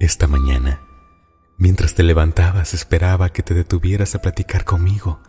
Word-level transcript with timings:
Esta 0.00 0.26
mañana, 0.26 0.80
mientras 1.58 1.94
te 1.94 2.02
levantabas, 2.02 2.72
esperaba 2.72 3.34
que 3.34 3.42
te 3.42 3.52
detuvieras 3.52 4.14
a 4.14 4.22
platicar 4.22 4.64
conmigo, 4.64 5.20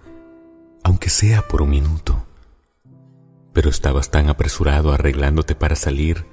aunque 0.81 1.09
sea 1.09 1.46
por 1.46 1.62
un 1.62 1.71
minuto. 1.71 2.25
Pero 3.52 3.70
estabas 3.70 4.12
tan 4.12 4.29
apresurado 4.29 4.94
arreglándote 4.94 5.55
para 5.55 5.76
salir 5.76 6.26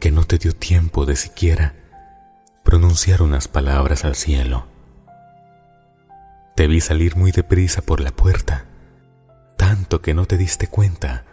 que 0.00 0.10
no 0.10 0.24
te 0.24 0.38
dio 0.38 0.54
tiempo 0.54 1.04
de 1.04 1.16
siquiera 1.16 1.74
pronunciar 2.64 3.20
unas 3.20 3.46
palabras 3.46 4.06
al 4.06 4.14
cielo. 4.14 4.66
Te 6.56 6.66
vi 6.66 6.80
salir 6.80 7.14
muy 7.14 7.30
deprisa 7.30 7.82
por 7.82 8.00
la 8.00 8.10
puerta, 8.10 8.64
tanto 9.58 10.00
que 10.00 10.14
no 10.14 10.24
te 10.24 10.38
diste 10.38 10.68
cuenta 10.68 11.26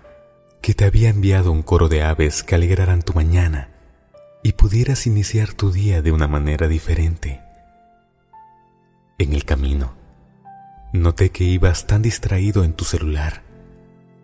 que 0.62 0.74
te 0.74 0.84
había 0.84 1.08
enviado 1.08 1.54
un 1.54 1.64
coro 1.64 1.88
de 1.88 2.04
aves 2.04 2.44
que 2.44 2.56
alegraran 2.56 3.02
tu 3.02 3.14
mañana 3.14 3.70
y 4.44 4.54
pudieras 4.54 5.08
iniciar 5.08 5.54
tu 5.54 5.72
día 5.72 6.02
de 6.02 6.12
una 6.12 6.28
manera 6.28 6.68
diferente. 6.68 7.42
En 9.18 9.34
el 9.34 9.46
camino, 9.46 9.94
noté 10.94 11.30
que 11.30 11.44
ibas 11.44 11.88
tan 11.88 12.02
distraído 12.02 12.64
en 12.64 12.74
tu 12.74 12.86
celular 12.86 13.44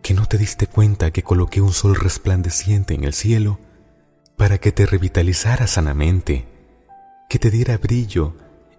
que 0.02 0.14
no 0.14 0.26
te 0.26 0.38
diste 0.38 0.68
cuenta 0.68 1.12
que 1.12 1.22
coloqué 1.22 1.59
un 1.59 1.73
sol 1.73 1.95
resplandeciente 1.95 2.94
en 2.94 3.04
el 3.04 3.14
cielo 3.14 3.59
para 4.38 4.58
que 4.58 4.72
te 4.72 4.86
revitalizara 4.86 5.68
sanamente, 5.68 6.48
que 7.30 7.40
te 7.40 7.52
diera 7.52 7.78
brillo 7.78 8.34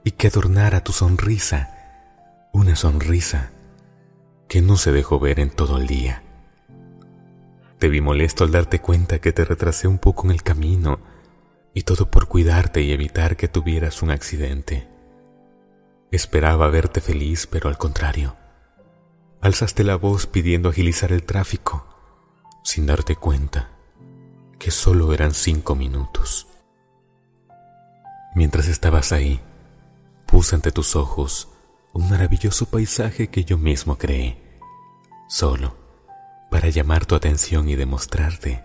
y 0.04 0.12
que 0.12 0.28
adornara 0.28 0.82
tu 0.82 0.92
sonrisa, 0.92 2.48
una 2.52 2.76
sonrisa 2.76 3.50
que 4.48 4.62
no 4.62 4.78
se 4.78 4.90
dejó 4.90 5.20
ver 5.20 5.38
en 5.38 5.50
todo 5.50 5.76
el 5.76 5.86
día. 5.86 6.22
Te 7.78 7.90
vi 7.90 8.00
molesto 8.00 8.44
al 8.44 8.50
darte 8.50 8.80
cuenta 8.80 9.18
que 9.18 9.32
te 9.32 9.44
retrasé 9.44 9.86
un 9.86 9.98
poco 9.98 10.26
en 10.26 10.32
el 10.32 10.42
camino 10.42 10.98
y 11.78 11.82
todo 11.82 12.10
por 12.10 12.26
cuidarte 12.26 12.82
y 12.82 12.90
evitar 12.90 13.36
que 13.36 13.46
tuvieras 13.46 14.02
un 14.02 14.10
accidente. 14.10 14.88
Esperaba 16.10 16.66
verte 16.70 17.00
feliz, 17.00 17.46
pero 17.46 17.68
al 17.68 17.78
contrario. 17.78 18.34
Alzaste 19.40 19.84
la 19.84 19.94
voz 19.94 20.26
pidiendo 20.26 20.70
agilizar 20.70 21.12
el 21.12 21.22
tráfico, 21.22 21.86
sin 22.64 22.84
darte 22.84 23.14
cuenta 23.14 23.70
que 24.58 24.72
solo 24.72 25.12
eran 25.12 25.34
cinco 25.34 25.76
minutos. 25.76 26.48
Mientras 28.34 28.66
estabas 28.66 29.12
ahí, 29.12 29.40
puse 30.26 30.56
ante 30.56 30.72
tus 30.72 30.96
ojos 30.96 31.48
un 31.92 32.10
maravilloso 32.10 32.66
paisaje 32.66 33.28
que 33.28 33.44
yo 33.44 33.56
mismo 33.56 33.96
creé, 33.98 34.60
solo 35.28 35.76
para 36.50 36.70
llamar 36.70 37.06
tu 37.06 37.14
atención 37.14 37.68
y 37.68 37.76
demostrarte 37.76 38.64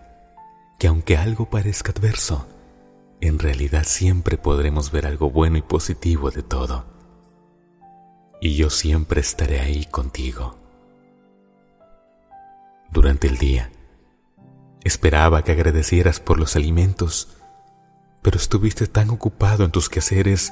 que 0.79 0.87
aunque 0.87 1.15
algo 1.15 1.51
parezca 1.51 1.91
adverso, 1.91 2.47
en 3.27 3.39
realidad 3.39 3.85
siempre 3.85 4.37
podremos 4.37 4.91
ver 4.91 5.05
algo 5.05 5.29
bueno 5.29 5.57
y 5.57 5.61
positivo 5.61 6.29
de 6.29 6.43
todo. 6.43 6.85
Y 8.41 8.57
yo 8.57 8.69
siempre 8.69 9.21
estaré 9.21 9.61
ahí 9.61 9.85
contigo. 9.85 10.57
Durante 12.91 13.27
el 13.27 13.37
día, 13.37 13.71
esperaba 14.83 15.41
que 15.43 15.53
agradecieras 15.53 16.19
por 16.19 16.37
los 16.37 16.57
alimentos, 16.57 17.37
pero 18.21 18.35
estuviste 18.35 18.87
tan 18.87 19.09
ocupado 19.09 19.63
en 19.63 19.71
tus 19.71 19.87
quehaceres 19.87 20.51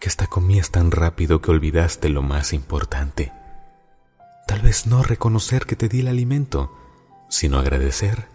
que 0.00 0.08
hasta 0.08 0.26
comías 0.26 0.72
tan 0.72 0.90
rápido 0.90 1.40
que 1.40 1.52
olvidaste 1.52 2.08
lo 2.08 2.22
más 2.22 2.52
importante. 2.52 3.32
Tal 4.48 4.60
vez 4.60 4.88
no 4.88 5.04
reconocer 5.04 5.66
que 5.66 5.76
te 5.76 5.88
di 5.88 6.00
el 6.00 6.08
alimento, 6.08 6.76
sino 7.28 7.58
agradecer 7.60 8.26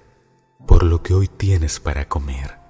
por 0.66 0.84
lo 0.84 1.04
que 1.04 1.14
hoy 1.14 1.28
tienes 1.28 1.81
para 1.81 2.08
comer. 2.08 2.67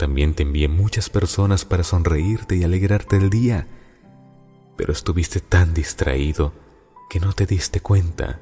También 0.00 0.32
te 0.32 0.44
envié 0.44 0.66
muchas 0.66 1.10
personas 1.10 1.66
para 1.66 1.84
sonreírte 1.84 2.56
y 2.56 2.64
alegrarte 2.64 3.18
el 3.18 3.28
día, 3.28 3.66
pero 4.78 4.94
estuviste 4.94 5.40
tan 5.40 5.74
distraído 5.74 6.54
que 7.10 7.20
no 7.20 7.34
te 7.34 7.44
diste 7.44 7.82
cuenta 7.82 8.40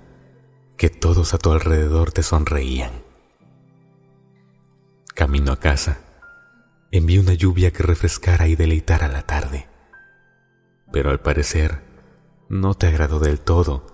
que 0.77 0.89
todos 0.89 1.35
a 1.35 1.39
tu 1.39 1.51
alrededor 1.51 2.13
te 2.13 2.23
sonreían. 2.23 2.93
Camino 5.17 5.51
a 5.51 5.59
casa, 5.59 5.99
envié 6.93 7.19
una 7.19 7.35
lluvia 7.35 7.73
que 7.73 7.83
refrescara 7.83 8.47
y 8.47 8.55
deleitara 8.55 9.09
la 9.09 9.23
tarde, 9.23 9.67
pero 10.93 11.11
al 11.11 11.19
parecer 11.19 11.83
no 12.49 12.75
te 12.75 12.87
agradó 12.87 13.19
del 13.19 13.41
todo. 13.41 13.85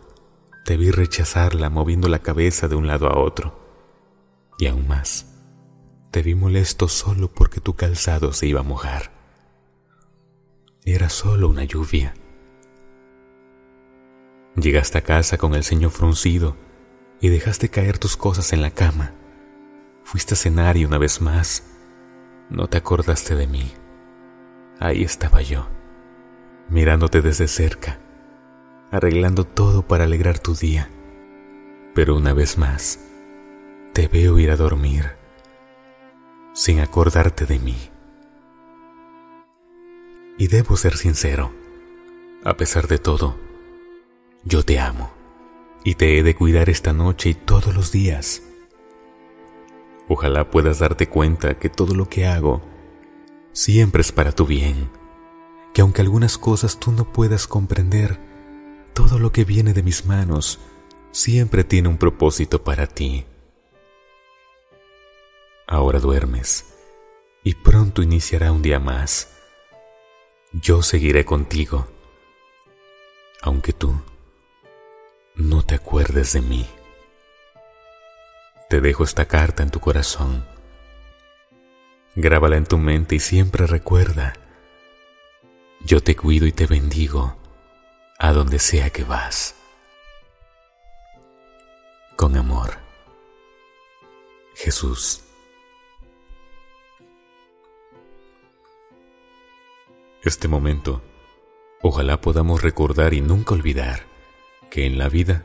Te 0.66 0.76
vi 0.76 0.90
rechazarla 0.90 1.70
moviendo 1.70 2.08
la 2.08 2.18
cabeza 2.18 2.68
de 2.68 2.74
un 2.74 2.86
lado 2.86 3.08
a 3.08 3.18
otro. 3.18 3.58
Y 4.58 4.66
aún 4.66 4.86
más, 4.86 5.33
te 6.14 6.22
vi 6.22 6.36
molesto 6.36 6.86
solo 6.86 7.26
porque 7.26 7.60
tu 7.60 7.74
calzado 7.74 8.32
se 8.32 8.46
iba 8.46 8.60
a 8.60 8.62
mojar. 8.62 9.10
Era 10.84 11.08
solo 11.08 11.48
una 11.48 11.64
lluvia. 11.64 12.14
Llegaste 14.54 14.98
a 14.98 15.00
casa 15.00 15.38
con 15.38 15.56
el 15.56 15.64
ceño 15.64 15.90
fruncido 15.90 16.56
y 17.20 17.30
dejaste 17.30 17.68
caer 17.68 17.98
tus 17.98 18.16
cosas 18.16 18.52
en 18.52 18.62
la 18.62 18.70
cama. 18.70 19.12
Fuiste 20.04 20.34
a 20.34 20.36
cenar 20.36 20.76
y 20.76 20.84
una 20.84 20.98
vez 20.98 21.20
más 21.20 21.64
no 22.48 22.68
te 22.68 22.76
acordaste 22.78 23.34
de 23.34 23.48
mí. 23.48 23.72
Ahí 24.78 25.02
estaba 25.02 25.42
yo, 25.42 25.66
mirándote 26.68 27.22
desde 27.22 27.48
cerca, 27.48 27.98
arreglando 28.92 29.42
todo 29.42 29.82
para 29.88 30.04
alegrar 30.04 30.38
tu 30.38 30.54
día. 30.54 30.88
Pero 31.92 32.14
una 32.14 32.32
vez 32.34 32.56
más, 32.56 33.00
te 33.92 34.06
veo 34.06 34.38
ir 34.38 34.52
a 34.52 34.56
dormir 34.56 35.23
sin 36.54 36.80
acordarte 36.80 37.44
de 37.44 37.58
mí. 37.58 37.76
Y 40.38 40.46
debo 40.46 40.76
ser 40.76 40.96
sincero, 40.96 41.52
a 42.44 42.56
pesar 42.56 42.88
de 42.88 42.98
todo, 42.98 43.36
yo 44.44 44.64
te 44.64 44.78
amo 44.78 45.12
y 45.84 45.96
te 45.96 46.18
he 46.18 46.22
de 46.22 46.34
cuidar 46.34 46.70
esta 46.70 46.92
noche 46.92 47.30
y 47.30 47.34
todos 47.34 47.74
los 47.74 47.92
días. 47.92 48.42
Ojalá 50.08 50.50
puedas 50.50 50.78
darte 50.78 51.08
cuenta 51.08 51.58
que 51.58 51.68
todo 51.68 51.94
lo 51.94 52.08
que 52.08 52.26
hago 52.26 52.62
siempre 53.52 54.02
es 54.02 54.12
para 54.12 54.32
tu 54.32 54.46
bien, 54.46 54.90
que 55.72 55.82
aunque 55.82 56.02
algunas 56.02 56.38
cosas 56.38 56.78
tú 56.78 56.92
no 56.92 57.12
puedas 57.12 57.46
comprender, 57.46 58.18
todo 58.92 59.18
lo 59.18 59.32
que 59.32 59.44
viene 59.44 59.72
de 59.72 59.82
mis 59.82 60.06
manos 60.06 60.60
siempre 61.10 61.64
tiene 61.64 61.88
un 61.88 61.98
propósito 61.98 62.62
para 62.62 62.86
ti. 62.86 63.24
Ahora 65.66 65.98
duermes 65.98 66.74
y 67.42 67.54
pronto 67.54 68.02
iniciará 68.02 68.52
un 68.52 68.62
día 68.62 68.78
más. 68.78 69.30
Yo 70.52 70.82
seguiré 70.82 71.24
contigo, 71.24 71.88
aunque 73.42 73.72
tú 73.72 74.00
no 75.34 75.64
te 75.64 75.74
acuerdes 75.74 76.32
de 76.34 76.42
mí. 76.42 76.66
Te 78.68 78.80
dejo 78.80 79.04
esta 79.04 79.26
carta 79.26 79.62
en 79.62 79.70
tu 79.70 79.80
corazón. 79.80 80.46
Grábala 82.14 82.56
en 82.56 82.66
tu 82.66 82.78
mente 82.78 83.16
y 83.16 83.20
siempre 83.20 83.66
recuerda, 83.66 84.34
yo 85.80 86.02
te 86.02 86.14
cuido 86.14 86.46
y 86.46 86.52
te 86.52 86.66
bendigo 86.66 87.36
a 88.18 88.32
donde 88.32 88.58
sea 88.58 88.90
que 88.90 89.04
vas. 89.04 89.56
Con 92.16 92.36
amor, 92.36 92.78
Jesús. 94.54 95.23
Este 100.24 100.48
momento, 100.48 101.02
ojalá 101.82 102.22
podamos 102.22 102.62
recordar 102.62 103.12
y 103.12 103.20
nunca 103.20 103.52
olvidar 103.52 104.06
que 104.70 104.86
en 104.86 104.96
la 104.96 105.10
vida, 105.10 105.44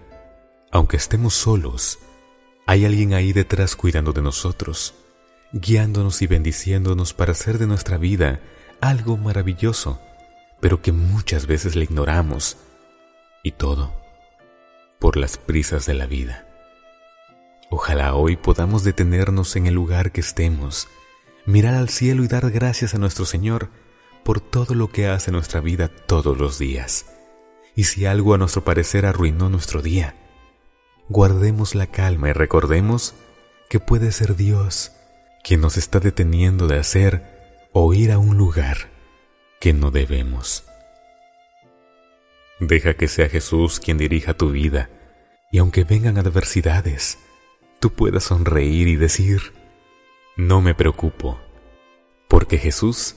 aunque 0.71 0.95
estemos 0.95 1.33
solos, 1.33 1.99
hay 2.65 2.85
alguien 2.85 3.13
ahí 3.13 3.33
detrás 3.33 3.75
cuidando 3.75 4.13
de 4.13 4.21
nosotros, 4.21 4.93
guiándonos 5.51 6.21
y 6.21 6.27
bendiciéndonos 6.27 7.13
para 7.13 7.33
hacer 7.33 7.57
de 7.57 7.67
nuestra 7.67 7.97
vida 7.97 8.39
algo 8.79 9.17
maravilloso, 9.17 9.99
pero 10.61 10.81
que 10.81 10.93
muchas 10.93 11.45
veces 11.45 11.75
le 11.75 11.83
ignoramos, 11.83 12.55
y 13.43 13.51
todo 13.51 13.93
por 14.97 15.17
las 15.17 15.37
prisas 15.37 15.87
de 15.87 15.93
la 15.93 16.05
vida. 16.05 16.47
Ojalá 17.69 18.15
hoy 18.15 18.37
podamos 18.37 18.85
detenernos 18.85 19.57
en 19.57 19.67
el 19.67 19.73
lugar 19.73 20.13
que 20.13 20.21
estemos, 20.21 20.87
mirar 21.45 21.75
al 21.75 21.89
cielo 21.89 22.23
y 22.23 22.29
dar 22.29 22.49
gracias 22.49 22.93
a 22.93 22.97
nuestro 22.97 23.25
Señor, 23.25 23.69
por 24.23 24.41
todo 24.41 24.75
lo 24.75 24.91
que 24.91 25.07
hace 25.07 25.31
nuestra 25.31 25.61
vida 25.61 25.87
todos 25.87 26.37
los 26.37 26.59
días. 26.59 27.05
Y 27.75 27.85
si 27.85 28.05
algo 28.05 28.33
a 28.33 28.37
nuestro 28.37 28.63
parecer 28.63 29.05
arruinó 29.05 29.49
nuestro 29.49 29.81
día, 29.81 30.15
guardemos 31.07 31.75
la 31.75 31.87
calma 31.87 32.29
y 32.29 32.33
recordemos 32.33 33.15
que 33.69 33.79
puede 33.79 34.11
ser 34.11 34.35
Dios 34.35 34.91
quien 35.43 35.61
nos 35.61 35.77
está 35.77 35.99
deteniendo 35.99 36.67
de 36.67 36.79
hacer 36.79 37.69
o 37.71 37.93
ir 37.93 38.11
a 38.11 38.17
un 38.17 38.37
lugar 38.37 38.89
que 39.59 39.73
no 39.73 39.91
debemos. 39.91 40.65
Deja 42.59 42.95
que 42.95 43.07
sea 43.07 43.29
Jesús 43.29 43.79
quien 43.79 43.97
dirija 43.97 44.33
tu 44.33 44.51
vida 44.51 44.89
y 45.51 45.59
aunque 45.59 45.83
vengan 45.83 46.17
adversidades, 46.17 47.17
tú 47.79 47.91
puedas 47.91 48.25
sonreír 48.25 48.87
y 48.87 48.95
decir, 48.95 49.53
no 50.35 50.61
me 50.61 50.75
preocupo, 50.75 51.39
porque 52.27 52.57
Jesús 52.57 53.15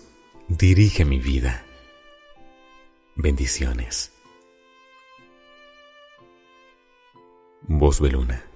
dirige 0.58 1.04
mi 1.04 1.18
vida. 1.18 1.64
Bendiciones. 3.16 4.12
Voz 7.62 8.00
Beluna. 8.00 8.51